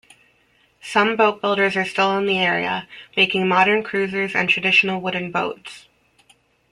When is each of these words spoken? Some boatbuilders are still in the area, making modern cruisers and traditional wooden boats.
Some 0.81 1.15
boatbuilders 1.15 1.75
are 1.79 1.85
still 1.85 2.17
in 2.17 2.25
the 2.25 2.39
area, 2.39 2.87
making 3.15 3.47
modern 3.47 3.83
cruisers 3.83 4.33
and 4.33 4.49
traditional 4.49 4.99
wooden 4.99 5.29
boats. 5.29 5.85